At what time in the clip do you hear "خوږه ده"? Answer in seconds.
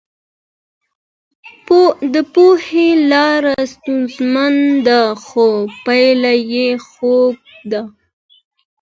6.85-7.81